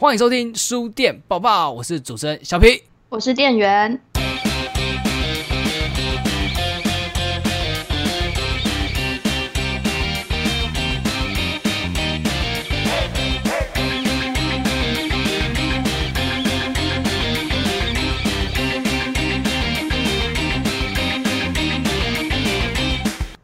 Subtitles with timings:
[0.00, 2.82] 欢迎收听书店报报，我是主持人小皮。
[3.10, 4.00] 我是店员。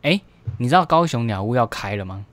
[0.00, 0.18] 哎，
[0.56, 2.24] 你知道高雄鸟屋要开了吗？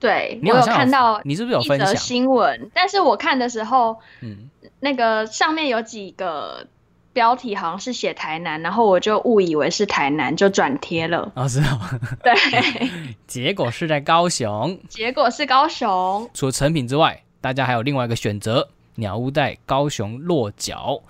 [0.00, 1.94] 对，我有看到你是不是有分享？
[1.94, 4.48] 新闻，但是我看的时候，嗯，
[4.80, 6.66] 那个上面有几个
[7.12, 11.30] 标题好像是写台南，然后我就误以为是台南，就转贴了。
[11.34, 11.78] 哦是哦，
[12.24, 12.34] 对，
[13.26, 14.78] 结果是在高雄。
[14.88, 16.28] 结果是高雄。
[16.32, 21.02] 除了成品之外，大家还有另外一个选择，鸟屋在高雄落脚。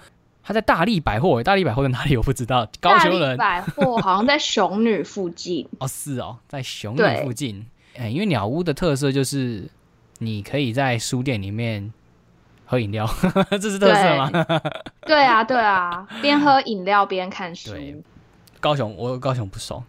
[0.43, 2.67] 他在大力百货，大力百货在哪里我不知道。
[2.81, 5.69] 高雄大人力 百货好像在雄女附近。
[5.79, 7.65] 哦，是哦，在雄女附近。
[8.01, 9.69] 哎，因为鸟屋的特色就是
[10.21, 11.93] 你可以在书店里面
[12.65, 13.07] 喝饮料，
[13.51, 14.31] 这是特色吗？
[15.07, 17.73] 对啊，对啊，边喝饮料边看书。
[17.73, 18.03] 对
[18.59, 19.83] 高雄，我高雄不熟，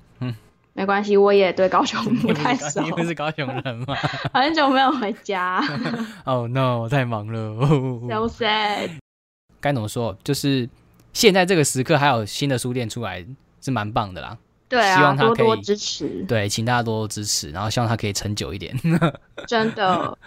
[0.73, 3.95] 没关系，我也对高雄 不太熟你，不是高雄人吗
[4.33, 5.63] 很久没有回家。
[6.25, 7.55] ？Oh no，我太忙了。
[8.27, 8.89] so sad。
[9.61, 10.17] 该怎么说？
[10.21, 10.67] 就是
[11.13, 13.25] 现在这个时刻，还有新的书店出来，
[13.61, 14.37] 是蛮棒的啦。
[14.71, 18.73] 对啊，希望他可以多多支持，对，请大家多多支持，然后希望他可以撑久一点
[19.45, 20.17] 真的。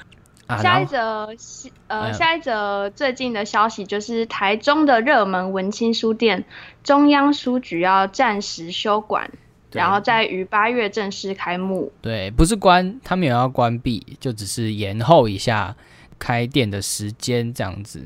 [0.47, 0.59] 啊。
[0.59, 6.45] 下一则是呃，嗯下一则最近的消息就是台中的热门文青书店
[6.83, 9.31] 中央书局要暂时休馆，
[9.73, 11.91] 然后在于八月正式开幕。
[12.03, 15.75] 对，不是关，他们也要关闭，就只是延后一下
[16.19, 18.03] 开店的时间这样子。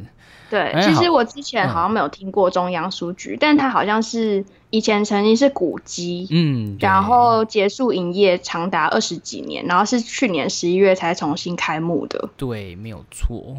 [0.51, 6.27] 对，其实我之前嗯好像没有听过中央书局，但它好像是以前曾经是古迹。
[6.31, 12.31] 嗯，然后结束营业长达二十几年，然后是去年十一月才重新开幕的。
[12.39, 13.59] 对，没有错。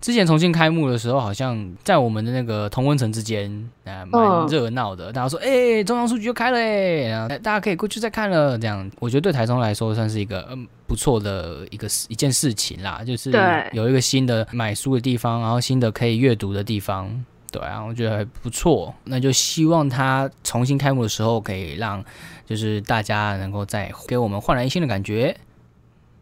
[0.00, 3.50] 之前重新开幕的时候，好像在我们的那个同温层之间，
[3.84, 5.12] 啊、蛮嗯热闹的。
[5.12, 8.56] 大家说，哎、中央书局又开了哎，然后大家可以过去再看了。
[8.56, 13.32] 这样，我觉得对台中来说算是一个嗯不错的一个事一件事情啦，就是
[13.72, 17.24] 有一个新的买书的地方，然后新的可以阅读的地方。
[17.50, 18.94] 对啊，我觉得还不错。
[19.04, 22.04] 那就希望它重新开幕的时候，可以让
[22.44, 25.34] 就是大家能够再给我们焕然一新的感觉。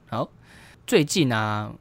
[0.09, 0.29] 好，
[0.87, 1.73] 最近啊，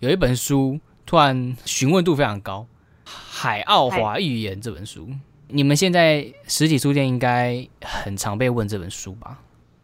[0.00, 0.78] 有一本书
[1.08, 2.66] 突然询问度非常高，
[3.10, 5.08] 《海奥华预言》这本书，
[5.48, 9.38] 你们现在实体书店应该很常被问这本书吧？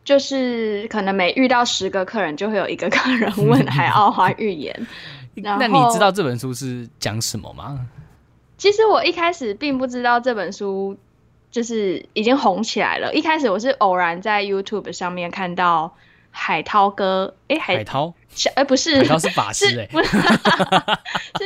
[0.05, 4.87] 就是可能每遇到十个客人，就会有一个客人问 海奥华预言。
[5.37, 7.89] 那你知道这本书是讲什么吗？
[8.59, 10.95] 其实我一开始并不知道这本书
[11.51, 13.15] 就是已经红起来了。
[13.15, 15.97] 一开始我是偶然在 YouTube 上面看到
[16.37, 20.09] 海涛哥，哎，海海涛，小，诶，不是海，涛是法师哎、是不是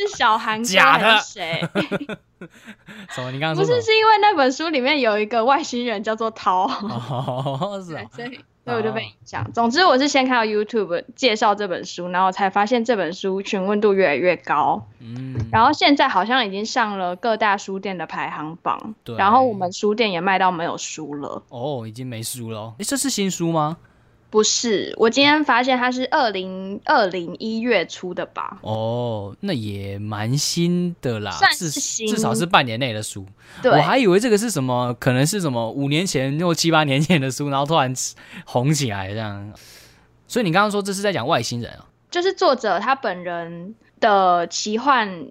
[0.09, 1.69] 是小韩哥还是谁？
[3.11, 3.31] 什么？
[3.31, 6.63] 你刚刚不是，是因为那本书里面有一个外星人叫做涛。
[6.65, 9.53] 哦， 是对哦，，所以所以我就被影响。
[9.53, 21.43] 总之，我是先看到 YouTube 介绍这本书，然后才发现这本书询问度越来越高，嗯，然后现在好像已经上了各大书店的排行榜，对然后我们书店也卖到没有书了。
[21.51, 22.75] 哦，已经没书了哦。
[22.79, 23.77] 诶，这是新书吗？
[24.31, 28.59] 不是，我今天发现它是二零二零一月初的吧？
[28.61, 33.25] 哦，那也蛮新的啦，算至是新至少是半年内的书。
[33.63, 37.93] 对，我还以为这个是什么，可能是什么五年前或七八年前的书，然后突然
[38.45, 39.53] 红起来这样。
[40.27, 41.87] 所以你刚刚说这是在讲外星人啊？
[42.11, 45.27] 就是作者他本人的奇幻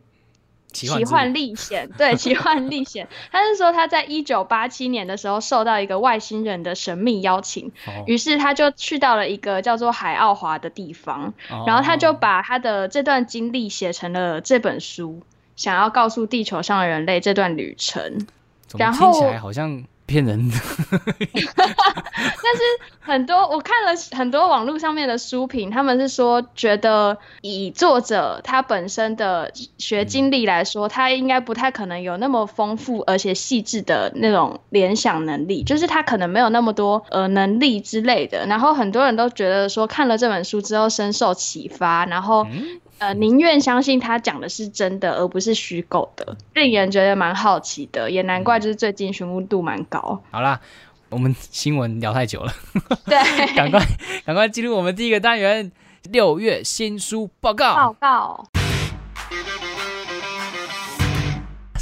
[0.86, 8.04] 奇幻历险， 对奇幻历险， 他是说他在一九八七年的时候受到一个外星人的神秘邀请，哦。
[8.06, 11.64] 于是他就去到了一个叫做海奥华的地方，哦。
[11.66, 15.22] 然后他就把他的这段经历写成了这本书，
[15.56, 18.28] 想要告诉地球上的人类这段旅程。
[18.78, 20.56] 然后听起来好像骗人的。
[23.00, 38.46] 很多我看了很多网络上面的书评，他们是说觉得以作者他本身的学经历来说，他应该不太可能有那么丰富而且细致的那种联想能力，就是他可能没有那么多呃能力之类的。
[38.48, 50.22] 然后很多人都觉得说看了这本书之后深受启发，然后嗯，呃宁愿相信他讲的是真的，而不是虚构的，令人觉得蛮好奇的，也难怪就是最近询问度蛮高。
[50.32, 50.60] 好啦，
[51.10, 52.52] 我们新闻聊太久了，
[53.06, 53.18] 对，
[53.56, 53.80] 赶快
[54.26, 55.72] 赶快进入我们第一个单元——
[56.12, 57.76] 六月新书报告。
[57.76, 58.67] 报告。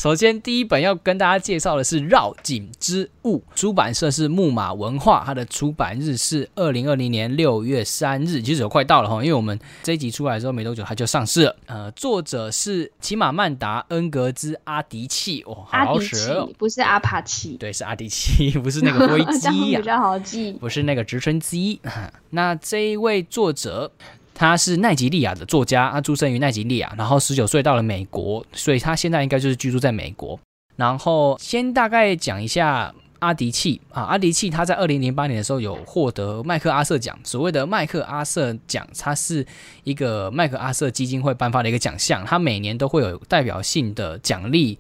[0.05, 11.55] 首先第一本要跟大家介绍的是《绕颈之物》，出版社是木马文化，它的出版日是二零二零年六月三日，其实有快到了哈，因为我们这一集出来之后没多久它就上市了。
[11.65, 21.81] 呃，作者是骑马曼达恩格兹阿迪契，哦，好蛇，不是阿帕奇，对，是阿迪契，不是那个 飞机呀，比较好记，不是那个直升机。
[22.29, 23.91] 那这一位作者。
[24.35, 30.37] 他是奈及利亚的作家，他出生于奈及利亚，然后十九岁到了美国，所以他现在应该就是居住在美国。
[30.75, 37.17] 然后先大概讲一下阿迪契啊，阿迪契他在二零零八年的时候有获得麦克阿瑟奖。
[37.23, 39.47] 所谓的麦克阿瑟奖，它是
[39.85, 44.77] 一个麦克阿瑟基金会颁发的一个奖项，它每年都会有代表性的奖励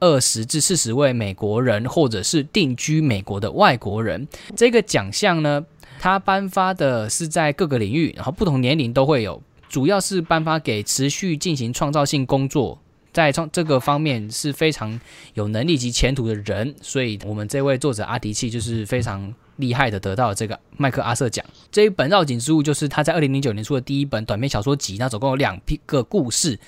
[0.00, 4.28] 二十至四十位美国人或者是定居美国的外国人。
[4.54, 5.64] 这个奖项呢？
[5.98, 12.78] 他颁发的是在各个领域，然后不同年龄都会有，主要是颁发给持续进行创造性工作，
[13.12, 14.98] 在创这个方面是非常
[15.34, 16.74] 有能力及前途的人。
[16.80, 21.44] 所以，我们这位作者阿迪契就是非常厉害的，得到这个麦克阿瑟奖。
[21.70, 26.58] 这一本《绕颈之物》就是他在二零零九年出的第一本短篇小说集，那总共有两批个故事，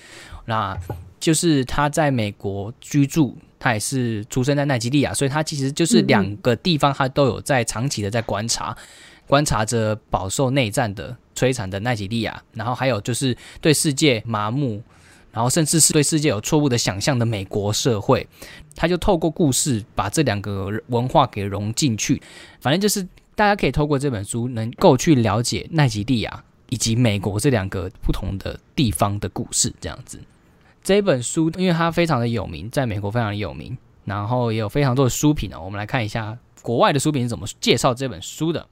[0.46, 0.76] 那
[1.18, 3.36] 就是他在美国居住。
[3.62, 8.74] 他也是出生在奈及利亚，所以他其实就是两个地方，他都有在长期的在观察。
[9.30, 14.82] 观察着饱受内战的摧残的奈及利亚，然后还有就是对世界麻木，
[15.30, 18.26] 然后甚至是对世界有错误的想象的美国社会，
[18.74, 22.20] 他就透过故事把这两个文化给融进去。
[22.60, 23.06] 反正就是
[23.36, 29.72] 大家可以透过这本书能够去了解奈及利亚以及美国这两个不同的地方的故事。
[29.80, 30.18] 这样子，
[30.82, 35.62] 这本书因为它非常的有名，在美国非常的有名，然后也有非常多的书评呢。
[35.62, 38.66] 我们来看一下国外的书评是怎么介绍这本书的。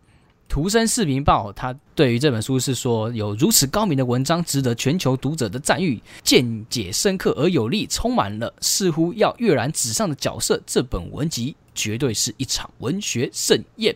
[0.48, 10.60] 图生视频报，他对于这本书是说，有如此高明的文章，值得全球读者的赞誉，见解深刻而有力，充满了似乎要跃然纸上的角色。
[10.66, 13.94] 这本文集绝对是一场文学盛宴，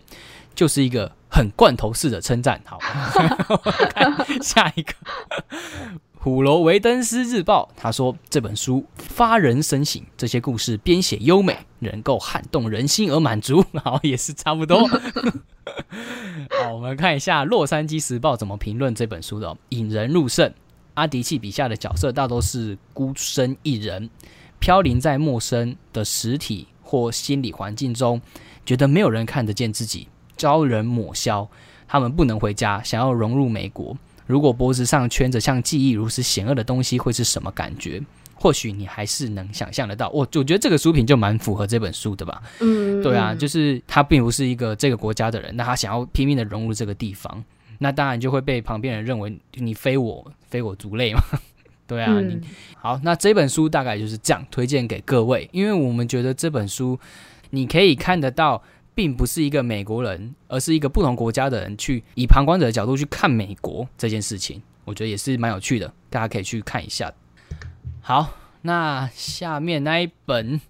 [0.54, 2.60] 就是一个很罐头式的称赞。
[2.64, 2.78] 好，
[4.42, 4.92] 下一个。
[6.22, 13.60] 普罗维登斯日报他说这本书发人深省，这些故事编写优美，能够撼动人心而满足。
[13.82, 14.86] 好，也是差不多。
[16.62, 19.56] 好，我们看一下《洛杉矶时报》怎么评论这本书的。
[19.70, 20.54] 引人入胜，
[20.94, 24.08] 阿迪契笔下的角色大多是孤身一人，
[24.60, 28.22] 飘零在陌生的实体或心理环境中，
[28.64, 31.48] 觉得没有人看得见自己，遭人抹消。
[31.88, 33.96] 他们不能回家，想要融入美国。
[34.32, 38.00] 如果脖子上圈着像记忆如此险恶的东西，会是什么感觉？
[38.34, 40.08] 或许你还是能想象得到。
[40.08, 42.42] 我我觉得这个书评就蛮符合这本书的吧。
[42.60, 47.44] 嗯，对啊，就是他并不是一个这个国家的人，那他想要拼命的融入这个地方，
[47.78, 51.20] 那当然就会被旁边人认为你非我非我族类嘛。
[51.86, 52.40] 对啊，你
[52.80, 56.98] 好，那这本书大概就是这样推荐给各位，因为我们觉得这本书
[57.50, 58.62] 你可以看得到。
[58.94, 67.12] 并不是一个美国人，而是一个不同国家的人去以旁观者的角度去看美国这件事情，我觉得也是蛮有趣的，大家可以去看一下。
[68.00, 68.30] 好，
[68.62, 70.60] 那下面那一本，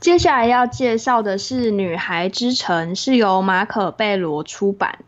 [0.00, 5.04] 接下来要介绍的是《女孩之城》，是由马可贝罗出版，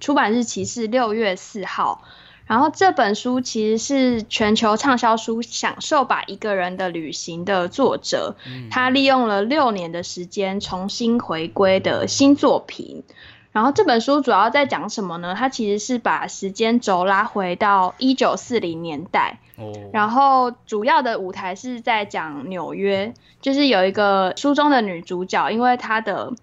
[0.00, 2.02] 出版日期是六月四号。
[2.52, 8.36] 然后这本书其实是全球畅销书《享受吧一个人的旅行》的作者，
[8.70, 13.04] 他利用了六年的时间重新回归的新作品。
[13.52, 15.34] 然后这本书主要在讲什么呢？
[15.34, 19.38] 它其实是把时间轴拉回到一九四零年代，
[19.90, 26.34] 然后主要的舞台是在讲纽约，就是有一个书中的女主角，因为她的。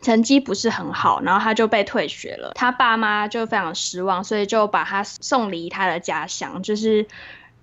[0.00, 2.52] 成绩不是很好，然后他就被退学了。
[2.54, 6.62] 他爸妈就非常失望，所以就把他送离他的家乡。
[6.62, 7.06] 就是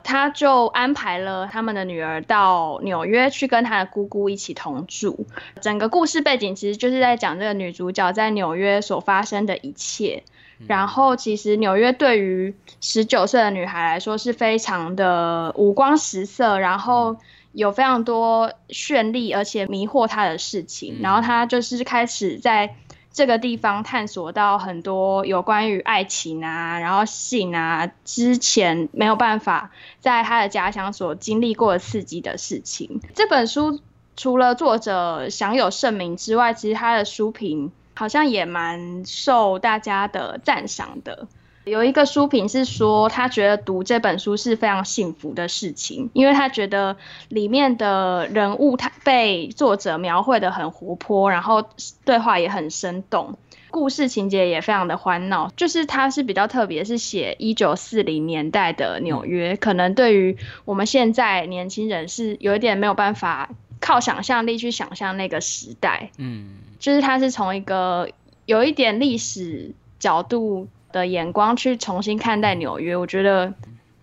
[0.04, 5.25] 他就安排了他们的女儿到纽约去跟他的姑姑一起同住。
[5.62, 10.24] 整个故事背景其实就是在讲这个女主角在纽约所发生的一切。
[10.68, 17.18] 然后其实纽约对于十九岁的女孩来说是非常的五光十色，然后。
[17.56, 22.76] 有非常多绚丽而且迷惑他的事情，然后他就是开始在
[23.12, 29.72] 这个地方探索到很多有关于爱情啊，然后性啊，之前没有办法
[30.02, 33.00] 在他的家乡所经历过刺激的事情。
[33.14, 33.80] 这本书
[34.18, 41.28] 除了作者享有盛名之外，其实他的书评好像也蛮受大家的赞赏的。
[41.65, 46.95] 有一个书评是说，他觉得读这本书是非常幸福的事情，因为他觉得
[47.29, 51.63] 里面的人物他被作者描绘的很活泼，然后
[52.03, 53.38] 对话也很生动，
[53.72, 55.51] 故事情节也非常的欢闹。
[55.57, 63.50] 就是他是比较特别，是写一九四零年代的纽约，可能对于我们现在年轻人是有一点没有办法。
[63.81, 68.10] 靠想象力去想象那个时代，嗯就是他是从一个
[68.48, 73.54] 有一点历史角度的眼光去重新看待纽约，我觉得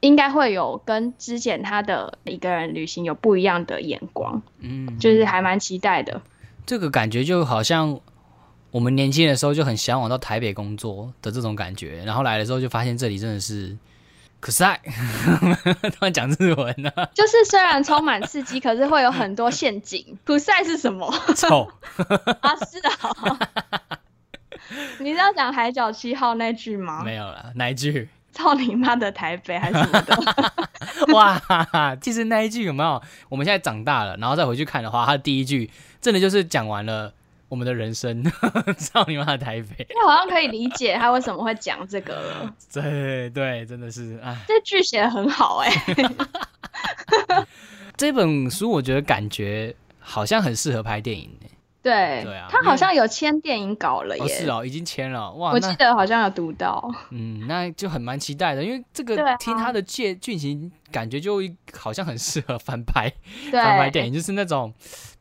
[0.01, 6.21] 应该会有跟之前他的一个人旅行有不一样的眼光，嗯，就是还蛮期待的。
[6.67, 7.99] 这个感觉就好像
[8.71, 13.75] 我们年轻的时候就很向往到台北工作的这种感觉，然后来的时候就发现这里真的是
[14.39, 14.79] 可塞，
[15.97, 20.19] 突然讲日文呢、就是虽然充满刺激，可是会有很多陷阱。
[20.25, 21.71] 普赛是什么 臭，
[22.43, 22.55] 啊？
[22.57, 23.99] 是啊，
[25.01, 27.03] 你是要讲海角七号那句吗？
[27.05, 28.09] 没有了哪一句？
[28.33, 31.13] 操你妈的台北还是什么的？
[31.13, 33.01] 哇，其实那一句有没有？
[33.29, 37.13] 我们现在长大了，然后再回去看的话，他第一句真的就是讲完了
[37.49, 38.25] 我们的人生，
[38.79, 39.87] 操你妈的台北！
[39.87, 42.55] 你好像可以理解他为什么会讲这个了。
[42.73, 45.71] 对对，真的是哎，这句写的很好哎、
[47.99, 51.49] 这本书我觉得感觉好像很适合拍电影呢。
[51.83, 54.23] 对，对啊他好像有签电影稿了耶。
[54.23, 56.89] 哦，是哦，已经签了哇，我记得好像有读到。
[57.11, 63.13] 嗯，那就很蛮期待的，因为这个听他的剧剧情，感觉就好像很适合翻拍
[63.51, 64.73] 翻拍电，影，就是那种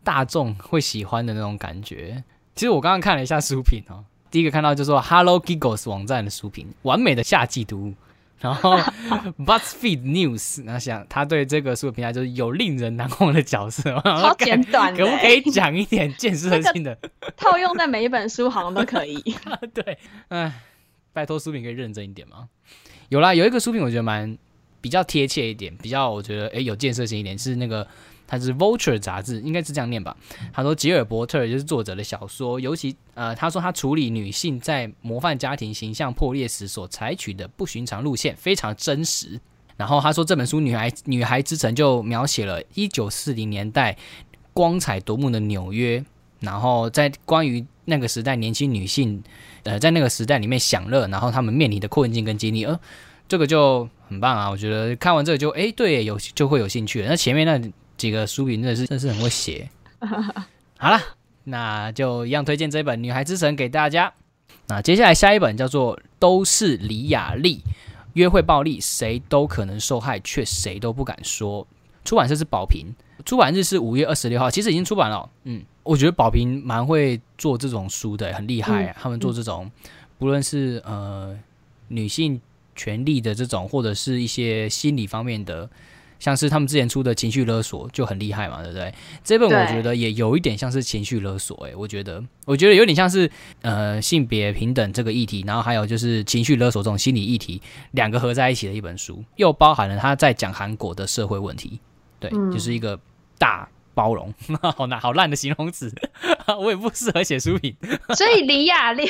[0.03, 2.23] 大众会喜欢的那种感觉。
[2.53, 7.93] 其实我刚刚看了一下书评哦，第一个看到就说 Hello Giggles 网站的书评，完美的夏季读物。
[8.41, 8.75] 然后
[9.37, 16.97] BuzzFeed News，那想他对这个书的评价就是有令人难忘的角色，我想说超简短的可不可欸，以讲一点建设性的？
[17.37, 19.23] 套用在每一本书好像都可以。
[19.73, 19.97] 对，
[20.29, 20.51] 哎，
[21.13, 22.49] 拜托书评可以认真一点吗？
[23.09, 24.37] 有啦，有一个书评我觉得蛮
[24.81, 27.87] 比较贴切一点，比较我觉得哎有建设性一点，是那个
[28.31, 30.15] 它是 Vulture 杂志，应该是这样念吧？
[30.53, 39.37] 他说吉尔伯特就是作者的小说，尤其呃他说他处理女性在模范家庭形象破裂时所采取的不寻常路线非常真实。
[39.75, 43.97] 然后他说这本书《女孩女孩之城》就描写了一九四零年代
[44.53, 46.01] 光彩夺目的纽约，
[46.39, 49.21] 然后在关于那个时代年轻女性，
[49.63, 52.79] 呃，在那个时代里面享乐，然后她们面临的困境跟经历，呃，
[53.27, 54.49] 这个就很棒啊！
[54.49, 57.03] 我觉得看完这个就，哎，对，有就会有兴趣。
[57.07, 59.69] 那前面那几个书评真的是真的是很会写。
[60.79, 60.99] 好了，
[61.43, 64.11] 那就一样推荐这本《女孩之神》给大家。
[64.67, 67.57] 那接下来下一本叫做《都是李雅丽》，
[68.13, 71.67] 约会暴力谁都可能受害，却谁都不敢说。
[72.03, 72.87] 出版社是宝瓶，
[73.23, 75.29] 出版日是五月二十六号，其实已经出版了。
[75.43, 78.95] 嗯，我觉得宝瓶蛮会做这种书的，很厉害、啊。
[78.99, 79.69] 他们做这种，
[80.17, 81.37] 不论是呃
[81.89, 82.41] 女性
[82.75, 85.69] 权利的这种，或者是一些心理方面的，
[86.21, 88.93] 像是他们之前出的情绪勒索就很厉害嘛，对不对？
[89.23, 93.29] 这本我对觉得也有一点像是情绪勒索、欸，我觉得，我觉得有点像是
[93.63, 97.59] 呃性别平等这个议题，然后还有就是情绪勒索这种心理议题，
[97.91, 101.79] 两个合在一起的一本书，又包含了他在讲韩国的社会问题，
[102.19, 102.99] 对，嗯就是一个
[103.39, 104.31] 大包容，
[104.77, 105.91] 好难好烂的形容词，
[106.61, 107.75] 我也不适合写书评。
[108.15, 109.09] 所以李雅丽，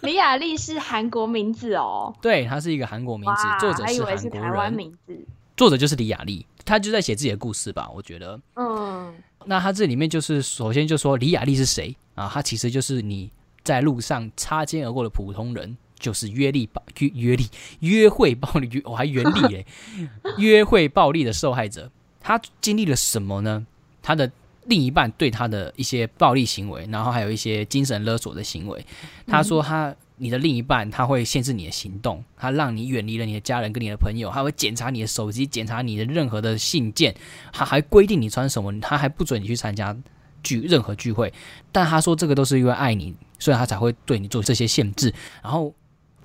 [0.00, 2.14] 李雅丽是韩国名字哦。
[2.22, 5.26] 对，他是一个韩国名字，作者是韩国是台湾人，名字。
[5.56, 8.38] 作者就是李雅丽，她就在写自己的故事吧，我觉得。
[8.54, 9.14] 嗯，
[9.46, 12.28] 那她这里面就是首先就说李雅丽是谁啊？
[12.32, 13.30] 她其实就是你
[13.64, 17.46] 在路上擦肩而过的普通人，就是约力暴约约力
[17.80, 19.66] 约会暴力，约我还原力嘞，
[20.36, 23.66] 约会暴力的受害者，她经历了什么呢？
[24.02, 24.30] 她的
[24.66, 28.84] 另一半对她的一些暴力行为，然后还有一些精神勒索的行为。
[29.26, 37.14] 她说他你的另一半他会限制你的行动，他让你远离了你的家人跟你的朋友，他会检查你的手机，检查你的任何的信件，
[37.52, 39.96] 他还规定你穿什么，他还不准你去参加
[40.42, 41.32] 聚任何聚会。
[41.70, 45.12] 但他说这个都是因为爱你，所以他才会对你做这些限制。
[45.42, 45.74] 然后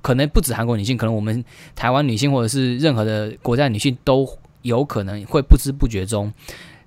[0.02, 1.44] 可能不止韩国女性，可能我们
[1.76, 4.28] 台湾女性或者是任何的国家女性都
[4.62, 6.32] 有可能会不知不觉中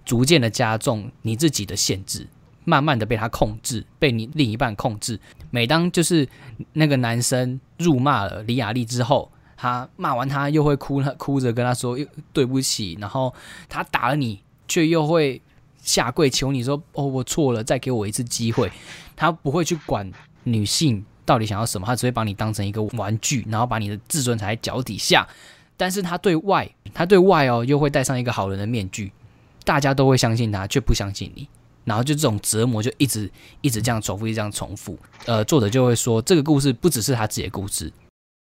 [0.05, 2.27] 逐渐的加重你自己的限制。
[2.64, 5.18] 慢慢的被他控制，被你另一半控制。
[5.50, 6.28] 每当就是
[6.73, 11.97] 那个男生辱骂了李雅丽之后，他骂完他又会哭，他哭着跟他说
[12.33, 13.33] 对不起，然后
[13.68, 15.40] 他打了你，却又会
[15.83, 18.71] 下跪求你说哦我错了，再给我一次机会。
[19.14, 20.11] 他不会去管
[20.42, 25.26] 女性到底想要什么，他只会把你当成一个玩具，然后把你的自尊踩在脚底下。
[25.76, 29.12] 但是他对外，他对外哦又会戴上一个好人的面具，
[29.64, 31.49] 大家都会相信他，却不相信你。
[31.85, 34.99] 然后就这种折磨就一直一直这样重复，一直这样重复。
[35.26, 37.93] 呃，作者就会说，这个故事不只是他自己的故事，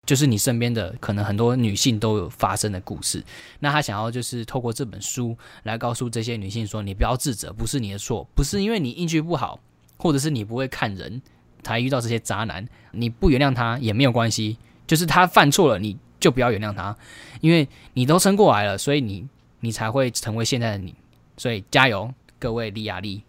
[0.06, 3.24] 就是你身边的可能很多女性都有发生的故事。
[3.60, 9.60] 那他想要就是透过这本书来告诉这些女性说，你不要自责，不是你的错，不是因为你运气不好，
[9.98, 11.22] 或者是你不会看人
[11.64, 16.96] 才遇到这些渣男，你不原谅他也没有关系，就是他犯错了，你就不要原谅他，
[17.42, 19.28] 因为你都撑过来了，所以你
[19.62, 20.94] 你才会成为现在的你，
[21.38, 22.14] 所以加油。
[22.40, 23.24] 各位利亚利，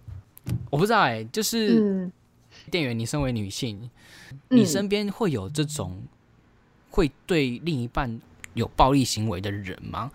[0.70, 2.12] 我不知道哎、就是嗯，
[2.70, 3.90] 店员，你身为女性，
[4.50, 6.02] 嗯你身边会有这种
[6.90, 8.20] 会对另一半
[8.54, 10.10] 有暴力行为的人吗？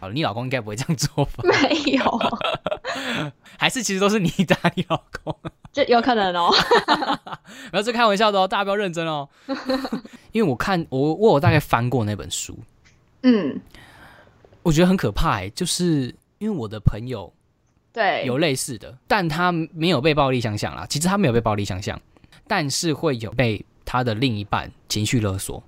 [0.00, 1.44] 好，你老公应该不会这样做吧？
[1.44, 2.20] 没有，
[3.58, 5.34] 还是其实都是你打你老公？
[5.72, 6.52] 这有可能哦。
[7.72, 9.28] 然后这开玩笑的哦，大家不要认真哦。
[10.32, 12.58] 因为我看我我有大概翻过那本书，
[13.22, 13.60] 嗯，
[14.62, 17.32] 我觉得很可怕哎，就是因为我的朋友
[17.94, 20.84] 对，有类似的，但他没有被暴力相向啦。
[20.90, 21.98] 其实他没有被暴力相向，
[22.48, 25.62] 但是会有被他的另一半情绪勒索。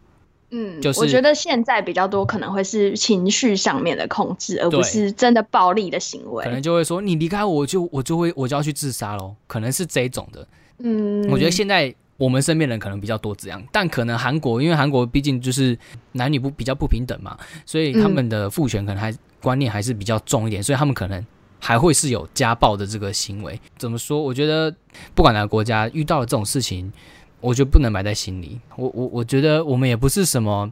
[0.51, 6.61] 嗯，就是我觉得现在比较多可能会是情绪上面的控制，而不是真的暴力的行为可能。
[6.61, 10.47] 就会说你离开我，我就我就会我就要去自杀喽，可能是这种的。
[10.79, 15.79] 嗯，我觉得现在我们身边人可能比较多这样，但可能韩国因为韩国毕竟就是
[16.13, 21.25] 男女不比较不平等嘛，所以他们的父权可能还观念还是比较重一点，所以他们可能
[21.67, 23.61] 还会是有家暴的这个行为。
[23.77, 24.23] 怎么说？
[24.23, 24.73] 我觉得
[25.17, 26.93] 不管哪个国家遇到了这种事情，
[27.41, 28.61] 我觉得不能埋在心里。
[28.77, 30.71] 我我我觉得我们也不是什么。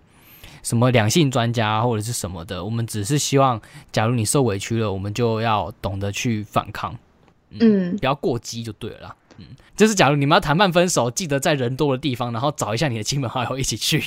[0.63, 3.61] 什么两性专家或者是什么的，我们只是希望，
[3.93, 6.97] 假如你受委屈了，我们就要懂得去反抗。
[7.51, 9.17] 嗯，不要过激就对了啦。
[9.39, 9.45] 嗯，
[9.77, 14.03] 就是假如你们要谈判分手，记得在人多的地方，然后找一下你的亲朋好友一起去。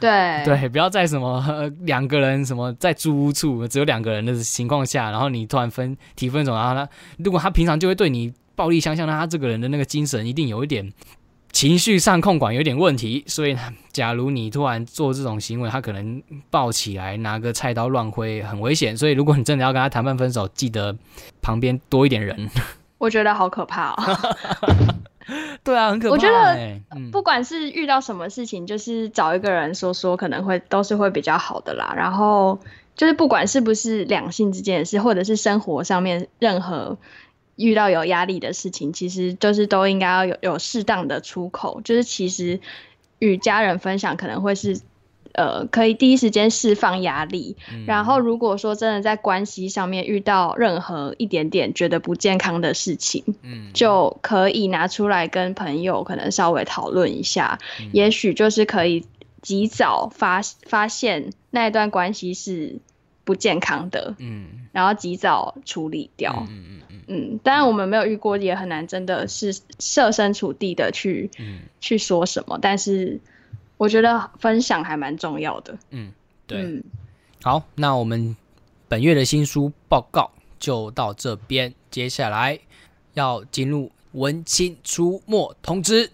[0.00, 6.88] 对 对，不要在什么呃两个人什么在租屋处只有两个人的情况下，然后你突然分提分手，然后他
[7.18, 10.92] 如果他平常就会对你暴力相向，那他这个人的那个精神一定有一点
[11.50, 13.24] 情绪上控管有点问题。
[13.26, 13.56] 所以，
[13.90, 18.96] 假如你突然做这种行为，他可能抱起来拿个菜刀乱挥，很危险。
[18.96, 20.96] 所以，如果你真的要跟他谈判分手，记得
[21.42, 22.48] 旁边多一点人。
[22.98, 23.96] 我觉得好可怕哦。
[25.62, 26.12] 对啊，很可怕、欸。
[26.12, 26.54] 我觉得
[26.96, 31.92] 嗯，不管是遇到什么事情，就是找一个人说说，可能会都是会比较好的啦。
[31.96, 32.58] 然后
[32.96, 36.98] 就是不管是不是两性之间的事，或者是生活上面任何
[37.56, 41.80] 遇到有压力的事情，其实就是都应该要有有适当的出口。
[41.82, 42.60] 就是其实
[43.18, 44.80] 与家人分享可能会是。
[45.34, 47.84] 呃，可以第一时间释放压力，嗯。
[47.86, 57.90] 然后如果说真的在关系上面遇到任何一点点觉得不健康的事情，嗯，就可以拿出来跟朋友可能稍微讨论一下，嗯。
[57.92, 59.04] 也许就是可以
[59.42, 62.78] 及早发发现那一段关系是
[63.24, 66.46] 不健康的，嗯然后及早处理掉。
[66.48, 71.60] 嗯嗯嗯嗯，当然我们没有遇过，也很难真的是设身处地的去嗯。
[71.80, 73.20] 去说什么，但是
[73.78, 75.78] 我觉得分享还蛮重要的。
[75.90, 76.12] 嗯，
[76.48, 76.62] 对。
[76.62, 76.82] 嗯，
[77.42, 78.36] 好，那我们
[78.88, 82.58] 本月的新书报告就到这边，接下来
[83.14, 86.10] 要进入文青出没通知。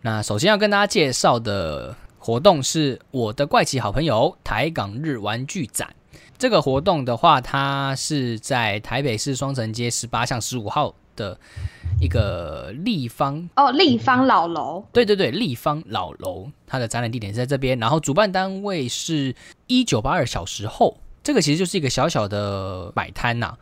[0.00, 5.94] 那首先要跟大家介绍的活动是我的怪奇好朋友台港日玩具展。
[6.38, 11.38] 这个活动的话，它是在台北市双城街十八巷十五号的
[12.00, 13.48] 一个立方。
[13.56, 19.34] 哦，立方老楼，对对对，立方老楼，它的展览地点是在这边，然后主办单位是
[19.66, 23.56] 一九八二小时后，这个其实就是一个小小的摆摊呐。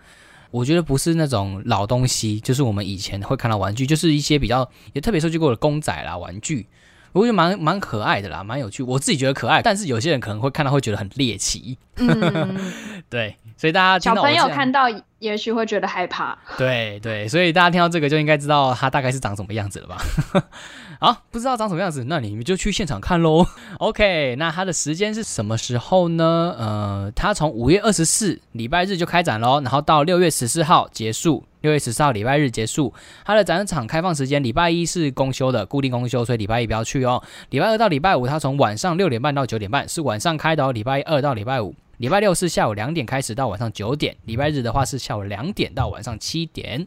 [0.51, 6.67] 我觉得不是那种老东西，就是我们以前会看到玩具，就是一些比较也特别收集过的公仔啦、玩具，
[7.13, 8.83] 我觉得蛮蛮可爱的啦，蛮有趣。
[8.83, 12.57] 我自己觉得可爱，但是有些人可能会看到会觉得很猎奇，嗯，
[13.11, 14.85] 对，所以大家小朋友看到
[15.19, 16.37] 也许会觉得害怕。
[16.57, 20.03] 对对，所以大家听到这个就应该知道它大概是长什么样子了吧？
[21.01, 23.45] 好，不知道长什么样子，那你们就去现场看喽。
[23.79, 26.55] OK，那它的时间是什么时候呢？
[26.59, 31.45] 呃，它从五月二十四礼拜日就开展喽，然后到六月十四号结束。
[31.63, 32.93] 六月十四号礼拜日结束，
[33.25, 37.23] 它的展览场开放时间礼拜一是公休的，固定公休，所以礼拜一不要去哦。
[37.51, 40.71] 礼拜二到礼拜五，它从晚上六点半到九点半，是晚上开的哦。
[40.71, 46.87] 礼拜二到礼拜五，礼拜六是下午两点开始到晚上九点，礼拜日的话是下午两点到晚上七点。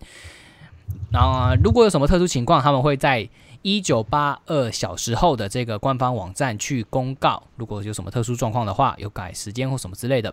[1.11, 3.27] 然后、如果有什么特殊情况，他们会在
[3.63, 7.41] 一九八二小时后的这个官方网站去公告。
[7.55, 10.31] 如果有什么特殊状况的话，有改时间或什么之类的，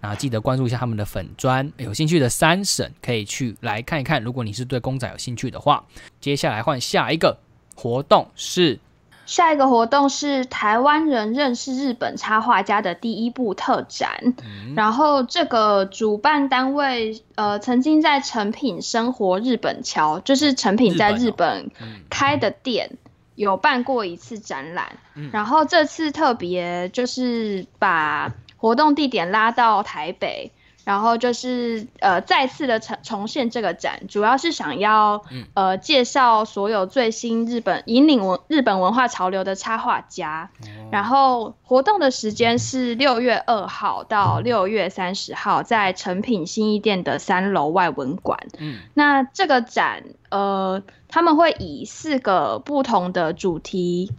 [0.00, 1.70] 那记得关注一下他们的粉砖。
[1.76, 4.22] 有兴趣的三省可以去来看一看。
[4.22, 5.84] 如果你是对公仔有兴趣的话，
[6.20, 7.38] 接下来换下一个
[7.74, 8.78] 活动是
[9.26, 22.90] 下一个活动是台湾人认识日本插画家的第一部特展，嗯然后这个主办单位呃曾经在成品生活日本桥，就是成品在日日本嗯开的店。
[23.36, 28.30] 有办过一次展览，嗯然后这次特别就是把
[28.60, 30.52] 活动地点拉到台北，
[30.84, 35.46] 然后就是呃再次的重重现这个展，主要是想要、嗯。
[35.54, 40.50] 呃介绍所有最新日本引领文日本文化潮流的插画家，
[40.90, 48.38] 然后活动的时间是六月二号到六月三十号，在诚品新一店的三楼外文馆。
[48.58, 54.12] 嗯，那这个展，呃，他们会以四个不同的主题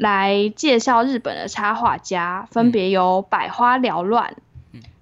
[0.00, 4.34] 来介绍日本的插画家，分别有百花缭乱，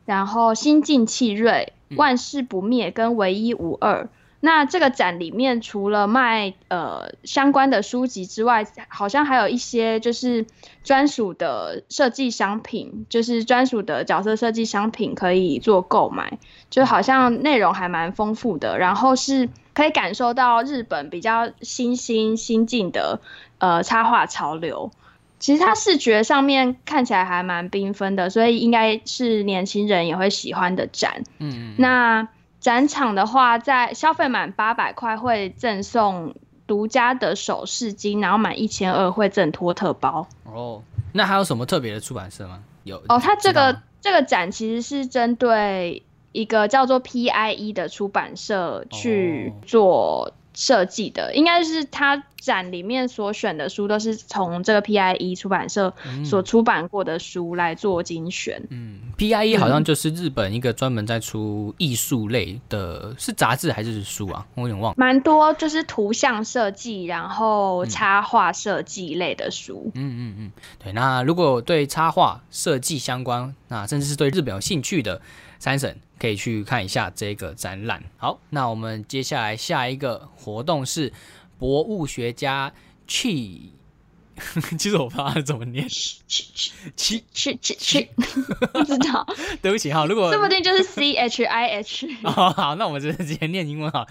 [0.05, 4.09] 然后心境气锐，万事不灭跟唯一无二。
[4.41, 10.47] 那这个展里面除了卖呃相关的书籍之外，好像还有一些就是
[10.83, 23.21] 专属的设计商品，就是专属的角色设计商品可以做购买，就好像内容还蛮丰富的，然后是可以感受到日本比较新兴新进的
[23.59, 24.91] 呃插画潮流。
[25.39, 31.23] 其实它视觉上面看起来还蛮缤纷的，所以应该是年轻人也会喜欢的展。
[31.39, 32.29] 嗯，那。
[32.61, 36.35] 展场的话，在消费满八百块会赠送
[36.67, 40.27] 独家的首饰金，然后满一千二会赠托特包。
[40.43, 42.59] 哦，那还有什么特别的出版社吗？
[42.83, 50.33] 有哦，它这个这个展其实是针对一个叫做 PIE 的出版社去做。
[50.59, 55.95] 设计的应该是他展里面所选的书，都是从这个 PIE 出版社
[56.25, 58.61] 所出版过的书来做精选。
[58.71, 64.45] 嗯，PIE 好像就是日本一个专门在出艺术类的，是杂志还是书啊？
[64.57, 64.93] 我有点忘。
[64.97, 69.93] 蛮多就是图像设计，然后插画设计类的书。
[69.95, 70.93] 嗯嗯嗯，对。
[70.93, 75.21] 那如果对插画设计相关，那甚至是对日本有兴趣的。
[75.59, 78.03] 三省可以去看一下这个展览。
[78.17, 81.13] 好，那我们接下来下一个活动是
[81.59, 82.73] 博物学家
[83.07, 83.73] 去，
[84.79, 88.11] 其实我不知道怎么念，去去去去去去，
[88.73, 89.27] 不知道。
[89.61, 92.15] 对不起哈，如果说不定就是 C H I H。
[92.23, 94.07] 好 好，那我们直接念英文哈。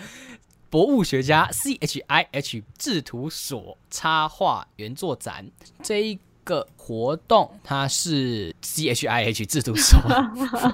[0.69, 5.49] 博物学家 C H I H 制图所插画原作展
[5.81, 6.19] 这一。
[6.47, 9.99] 个活动，它是 C H I H 制度所。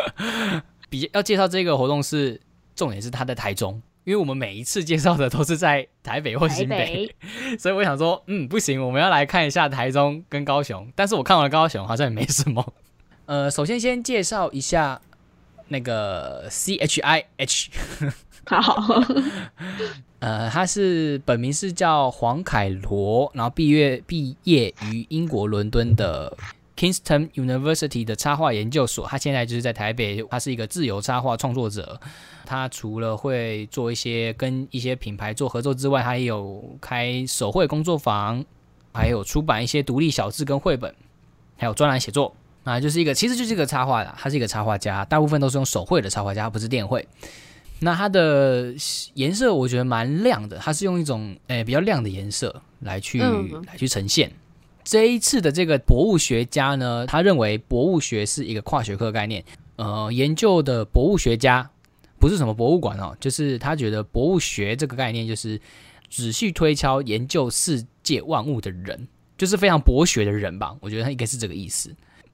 [0.90, 2.40] 比要介绍这个活动是
[2.76, 7.14] 重点是它在台中，因为我们每一次介绍的都是在台北或新北，
[7.58, 10.88] 所以我想说，嗯，不行，我们要来看一下台中跟高雄。
[10.96, 12.74] 但是我看完了高雄，好像也没什么。
[13.26, 15.02] 呃，首先先介绍一下
[15.70, 17.72] 那个 C H I H。
[18.46, 19.02] 他好，
[20.20, 26.36] 呃，他是本名是叫黄凯罗，然后毕业毕业于英国伦敦的
[26.78, 29.08] Kingston University 的插画研究所。
[29.08, 32.00] 他现在就是在台北，他是一个自由插画创作者。
[32.46, 38.44] 他除了会做一些跟一些品牌做合作之外，他也有开手绘工作坊，
[38.94, 40.94] 还有出版一些独立小志跟绘本，
[41.58, 42.36] 还有专栏写作。
[42.66, 47.06] 啊，就是一个其实就是一个插画的，他是一个插画家，大部分都是用手绘的插画家，不是电绘。
[47.84, 48.74] 那它的
[49.14, 54.32] 颜色我觉得蛮亮的，它是用一种诶比较亮的颜色来去来去呈现。
[54.84, 59.44] 这一次的这个博物学家呢，他认为博物学是一个跨学科概念，
[59.78, 61.70] 呃，研究的博物学家
[62.20, 65.60] 不是什么博物馆哦，就是他觉得博物学这个概念就是
[66.10, 70.76] 仔细推敲研究世界万物的人，就是非常博学的人吧。
[70.82, 71.90] 我觉得他应该是这个意思。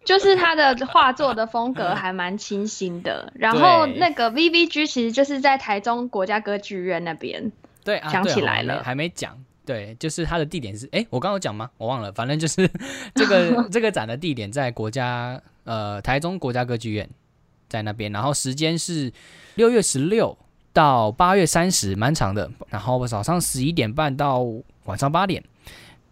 [0.06, 7.52] 就是他的画作的风格还蛮清新的，然后那个 V V G 其实就是在台中国家歌剧院那边。
[7.84, 9.38] 对，想起来了，还没讲。
[9.66, 11.70] 对，就是它的地点是，哎，我刚刚讲吗？
[11.78, 12.68] 我忘了，反正就是
[13.14, 17.08] 这个 这个展的地点在国家呃台中国家歌剧院，
[17.68, 18.12] 在那边。
[18.12, 19.14] 然后时间是
[19.56, 20.36] 六月十六
[20.74, 22.50] 到八月三十，蛮长的。
[22.70, 24.44] 然后早上十一点半到
[24.86, 25.44] 晚上八点，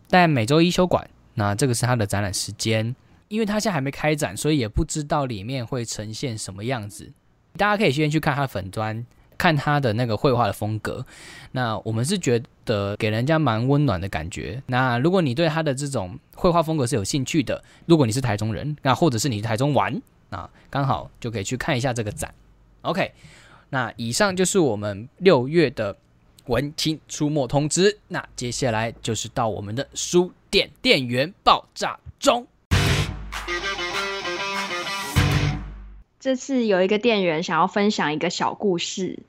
[0.09, 1.09] 但每周一休馆。
[1.33, 2.95] 那这个是它的展览时间。
[3.27, 7.11] 因为他现在还没开展，所以也不知道里面会呈现什么样子。
[7.55, 9.05] 大家可以先去看他的粉砖，
[9.37, 11.05] 看他的那个绘画的风格。
[11.51, 14.61] 那我们是觉得给人家蛮温暖的感觉。
[14.67, 22.33] 那如果你对他的这种绘画风格是有兴趣的，如果你是台中人，那或者是你台中玩啊，刚好就可以去看一下这个展。
[22.81, 23.11] OK，
[23.69, 25.95] 那以上就是我们六月的
[26.45, 27.97] 文青出没通知。
[28.07, 32.45] 那接下来就是到我们的书店店员爆炸中。
[36.27, 39.19] 这次有一个店员想要分享一个小故事，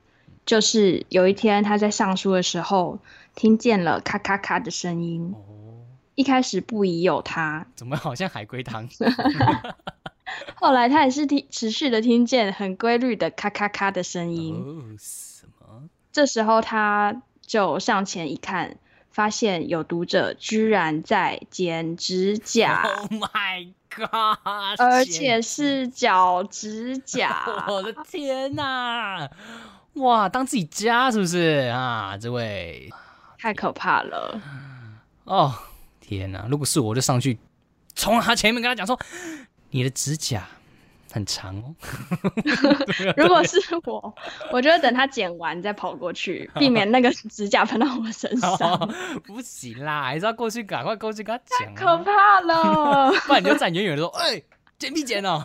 [0.45, 2.99] 就是有一天他在上书的时候，
[3.35, 5.33] 听见了咔咔咔的声音。
[5.33, 5.79] 哦，
[6.15, 8.89] 一开始不疑有他，怎么好像海龟汤？
[10.59, 14.55] 后来他也是听持续的听见很规律的咔咔咔的声音。
[14.55, 15.87] 哦，什么？
[16.11, 18.75] 这时候他就上前一看。
[19.09, 24.79] 发现有读者居然在剪指甲， Oh my god！
[24.79, 29.29] 而且是脚指甲， 我的天哪！
[29.93, 32.17] 哇，当自己家是不是啊？
[32.17, 32.89] 这位
[33.37, 34.39] 太可怕了！
[35.25, 35.53] 哦，
[35.99, 36.45] 天哪！
[36.49, 37.37] 如果是我，就上去
[37.95, 38.97] 冲他前面跟他讲说，
[39.71, 40.47] 你的指甲
[41.11, 41.75] 很长哦。
[43.17, 44.13] 如果是我，
[44.51, 48.93] 我就会等他剪完再跑过去， 避免那个指甲喷到我身上。
[49.25, 51.75] 不行啦，还是要过去，赶快过去跟他讲。
[51.75, 54.41] 可怕了，不然你就站远远的说，哎，
[54.77, 55.43] 剪必剪哦，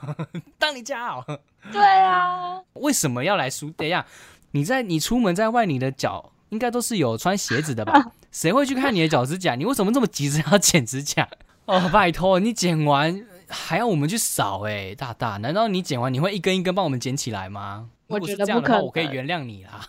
[0.59, 1.41] 当你家哦。
[1.73, 4.05] 对啊，为什么要来书店呀？
[4.51, 8.05] 你在你出门在外，你的脚应该都是有穿鞋子的吧？
[8.31, 9.55] 谁会去看你的脚指甲？
[9.55, 11.27] 你为什么这么急着要剪指甲？
[11.65, 13.19] 哦，拜托，你剪完
[13.55, 17.89] 还要我们去扫哎，大大，难道你剪完你会一根一根帮我们捡起来吗？
[18.09, 19.81] 我觉得不可能，我可以原谅你啦。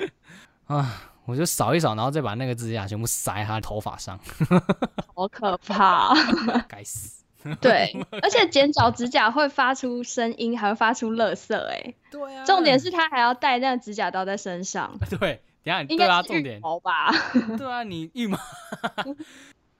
[0.66, 4.18] 啊，我就扫一扫，然后再把那个指甲全部塞他的头发上，
[5.14, 6.12] 好可怕，
[6.68, 7.24] 该死。
[7.58, 12.44] 对， 而且剪脚指甲会发出声音，还会发出垃圾，哎，对啊。
[12.44, 14.98] 重点是他还要带那个指甲刀在身上。
[15.18, 17.10] 对，等下应该是重点毛吧？
[17.56, 18.38] 对啊，你羽毛。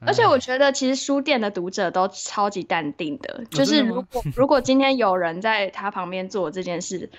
[0.07, 7.11] 而且我觉得其实书店的读者都超级淡定的，就是如果 如果今天有人在他旁边做这件事。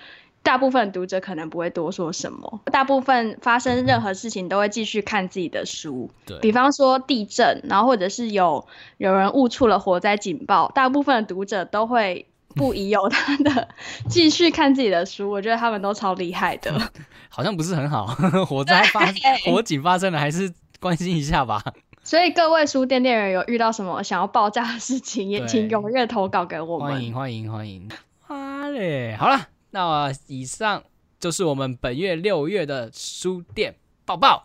[0.44, 6.10] 大部分读者可能不会多说什么，大部分发生任何事情都会继续看自己的书。
[6.26, 8.66] 对，比方说地震，然后或者是有
[8.96, 13.68] 有人误触了火灾警报，大部分的读者都会不疑有他的
[14.10, 15.30] 继续看自己的书。
[15.30, 16.90] 我觉得他们都超厉害的。
[17.30, 18.06] 好像不是很好，
[18.44, 19.00] 火灾发
[19.44, 21.62] 火警发生了，还是关心一下吧。
[22.04, 26.92] 所以各位书店店员有遇到什么想要爆炸的事情，也请踊跃投稿给我们。
[26.92, 27.88] 欢迎欢迎欢迎！
[28.20, 29.48] 好嘞，好了。
[29.70, 30.82] 那以上
[31.20, 34.44] 就是我们本月六月的书店报报。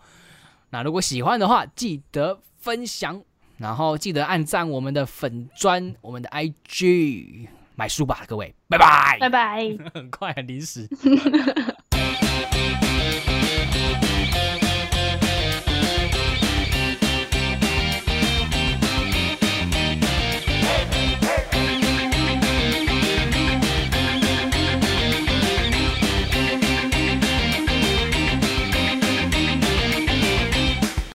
[0.69, 3.21] 那如果喜欢的话，记得分享，
[3.57, 10.87] 然后记得按赞我们的粉砖、我们的 IG，买书吧，各位，拜拜，拜拜， 很快很临时。